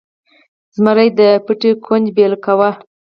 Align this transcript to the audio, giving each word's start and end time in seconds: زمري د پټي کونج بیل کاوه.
زمري 0.75 1.09
د 1.19 1.21
پټي 1.45 1.71
کونج 1.85 2.05
بیل 2.15 2.33
کاوه. 2.45 2.69